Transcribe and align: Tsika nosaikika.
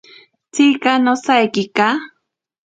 Tsika 0.53 0.93
nosaikika. 1.05 1.85